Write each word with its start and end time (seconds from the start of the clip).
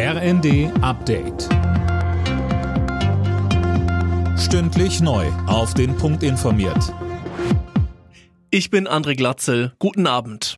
RND 0.00 0.70
Update. 0.80 1.48
Stündlich 4.38 5.00
neu. 5.00 5.26
Auf 5.48 5.74
den 5.74 5.96
Punkt 5.96 6.22
informiert. 6.22 6.94
Ich 8.52 8.70
bin 8.70 8.86
André 8.86 9.16
Glatzel. 9.16 9.72
Guten 9.80 10.06
Abend. 10.06 10.54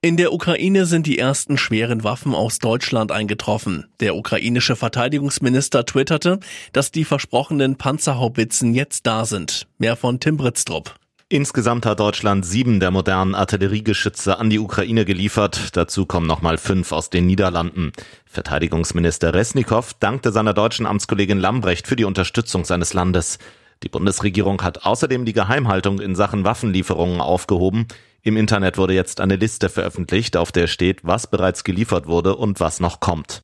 In 0.00 0.16
der 0.16 0.32
Ukraine 0.32 0.86
sind 0.86 1.06
die 1.06 1.18
ersten 1.18 1.58
schweren 1.58 2.02
Waffen 2.02 2.34
aus 2.34 2.58
Deutschland 2.58 3.12
eingetroffen. 3.12 3.88
Der 4.00 4.16
ukrainische 4.16 4.74
Verteidigungsminister 4.74 5.84
twitterte, 5.84 6.40
dass 6.72 6.90
die 6.90 7.04
versprochenen 7.04 7.76
Panzerhaubitzen 7.76 8.72
jetzt 8.72 9.06
da 9.06 9.26
sind. 9.26 9.66
Mehr 9.76 9.96
von 9.96 10.18
Tim 10.18 10.38
Britztrup. 10.38 10.94
Insgesamt 11.28 11.86
hat 11.86 11.98
Deutschland 11.98 12.46
sieben 12.46 12.78
der 12.78 12.92
modernen 12.92 13.34
Artilleriegeschütze 13.34 14.38
an 14.38 14.48
die 14.48 14.60
Ukraine 14.60 15.04
geliefert. 15.04 15.76
Dazu 15.76 16.06
kommen 16.06 16.28
nochmal 16.28 16.56
fünf 16.56 16.92
aus 16.92 17.10
den 17.10 17.26
Niederlanden. 17.26 17.90
Verteidigungsminister 18.26 19.34
Resnikow 19.34 19.92
dankte 19.94 20.30
seiner 20.30 20.54
deutschen 20.54 20.86
Amtskollegin 20.86 21.40
Lambrecht 21.40 21.88
für 21.88 21.96
die 21.96 22.04
Unterstützung 22.04 22.64
seines 22.64 22.94
Landes. 22.94 23.40
Die 23.82 23.88
Bundesregierung 23.88 24.62
hat 24.62 24.86
außerdem 24.86 25.24
die 25.24 25.32
Geheimhaltung 25.32 26.00
in 26.00 26.14
Sachen 26.14 26.44
Waffenlieferungen 26.44 27.20
aufgehoben. 27.20 27.88
Im 28.22 28.36
Internet 28.36 28.78
wurde 28.78 28.94
jetzt 28.94 29.20
eine 29.20 29.34
Liste 29.34 29.68
veröffentlicht, 29.68 30.36
auf 30.36 30.52
der 30.52 30.68
steht, 30.68 31.00
was 31.02 31.26
bereits 31.26 31.64
geliefert 31.64 32.06
wurde 32.06 32.36
und 32.36 32.60
was 32.60 32.78
noch 32.78 33.00
kommt. 33.00 33.42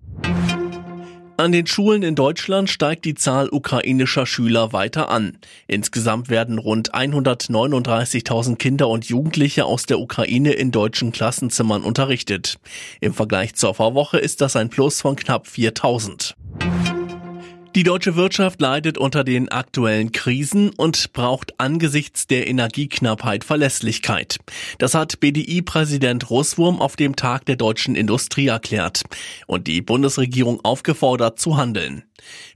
An 1.42 1.50
den 1.50 1.66
Schulen 1.66 2.04
in 2.04 2.14
Deutschland 2.14 2.70
steigt 2.70 3.04
die 3.04 3.16
Zahl 3.16 3.48
ukrainischer 3.50 4.26
Schüler 4.26 4.72
weiter 4.72 5.08
an. 5.08 5.38
Insgesamt 5.66 6.30
werden 6.30 6.58
rund 6.58 6.94
139.000 6.94 8.54
Kinder 8.54 8.88
und 8.88 9.06
Jugendliche 9.06 9.64
aus 9.64 9.82
der 9.82 9.98
Ukraine 9.98 10.52
in 10.52 10.70
deutschen 10.70 11.10
Klassenzimmern 11.10 11.82
unterrichtet. 11.82 12.60
Im 13.00 13.12
Vergleich 13.12 13.56
zur 13.56 13.74
Vorwoche 13.74 14.18
ist 14.18 14.40
das 14.40 14.54
ein 14.54 14.70
Plus 14.70 15.00
von 15.00 15.16
knapp 15.16 15.48
4.000. 15.48 16.34
Die 17.74 17.84
deutsche 17.84 18.16
Wirtschaft 18.16 18.60
leidet 18.60 18.98
unter 18.98 19.24
den 19.24 19.48
aktuellen 19.48 20.12
Krisen 20.12 20.70
und 20.76 21.14
braucht 21.14 21.58
angesichts 21.58 22.26
der 22.26 22.46
Energieknappheit 22.46 23.44
Verlässlichkeit. 23.44 24.36
Das 24.76 24.94
hat 24.94 25.20
BDI-Präsident 25.20 26.28
Russwurm 26.28 26.82
auf 26.82 26.96
dem 26.96 27.16
Tag 27.16 27.46
der 27.46 27.56
deutschen 27.56 27.96
Industrie 27.96 28.48
erklärt 28.48 29.04
und 29.46 29.68
die 29.68 29.80
Bundesregierung 29.80 30.60
aufgefordert 30.62 31.38
zu 31.38 31.56
handeln. 31.56 32.02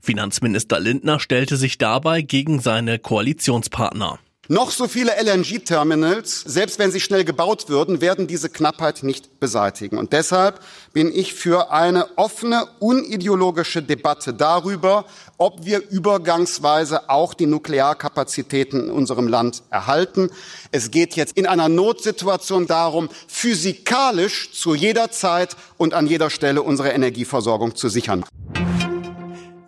Finanzminister 0.03 0.79
Lindner 0.79 1.19
stellte 1.19 1.57
sich 1.57 1.79
dabei 1.79 2.21
gegen 2.21 2.59
seine 2.59 2.99
Koalitionspartner. 2.99 4.19
Noch 4.49 4.71
so 4.71 4.87
viele 4.87 5.11
LNG-Terminals, 5.21 6.41
selbst 6.41 6.79
wenn 6.79 6.89
sie 6.89 7.01
schnell 7.01 7.25
gebaut 7.25 7.67
würden, 7.67 7.99
werden 7.99 8.27
diese 8.27 8.47
Knappheit 8.49 9.03
nicht 9.03 9.41
beseitigen. 9.41 9.97
Und 9.97 10.13
deshalb 10.13 10.61
bin 10.93 11.11
ich 11.13 11.33
für 11.33 11.71
eine 11.71 12.17
offene, 12.17 12.65
unideologische 12.79 13.83
Debatte 13.83 14.33
darüber, 14.33 15.03
ob 15.37 15.65
wir 15.65 15.89
übergangsweise 15.89 17.09
auch 17.09 17.33
die 17.33 17.45
Nuklearkapazitäten 17.45 18.85
in 18.85 18.89
unserem 18.89 19.27
Land 19.27 19.63
erhalten. 19.69 20.29
Es 20.71 20.91
geht 20.91 21.17
jetzt 21.17 21.37
in 21.37 21.45
einer 21.45 21.67
Notsituation 21.67 22.67
darum, 22.67 23.09
physikalisch 23.27 24.53
zu 24.53 24.75
jeder 24.75 25.11
Zeit 25.11 25.57
und 25.77 25.93
an 25.93 26.07
jeder 26.07 26.29
Stelle 26.29 26.61
unsere 26.61 26.91
Energieversorgung 26.91 27.75
zu 27.75 27.89
sichern. 27.89 28.23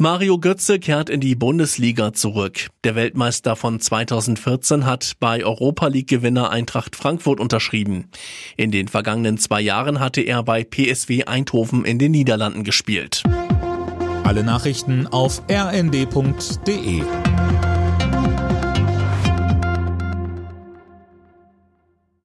Mario 0.01 0.39
Götze 0.39 0.79
kehrt 0.79 1.09
in 1.09 1.19
die 1.19 1.35
Bundesliga 1.35 2.13
zurück. 2.13 2.69
Der 2.85 2.95
Weltmeister 2.95 3.57
von 3.57 3.81
2014 3.81 4.85
hat 4.85 5.17
bei 5.19 5.43
Europa 5.43 5.87
League-Gewinner 5.87 6.51
Eintracht 6.51 6.95
Frankfurt 6.95 7.41
unterschrieben. 7.41 8.07
In 8.55 8.71
den 8.71 8.87
vergangenen 8.87 9.37
zwei 9.37 9.59
Jahren 9.59 9.99
hatte 9.99 10.21
er 10.21 10.41
bei 10.43 10.63
PSW 10.63 11.25
Eindhoven 11.25 11.83
in 11.83 11.99
den 11.99 12.13
Niederlanden 12.13 12.63
gespielt. 12.63 13.23
Alle 14.23 14.45
Nachrichten 14.45 15.05
auf 15.05 15.41
rnd.de 15.51 17.03